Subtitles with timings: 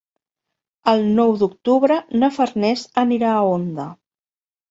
[0.93, 3.87] El nou d'octubre na Farners anirà a Onda.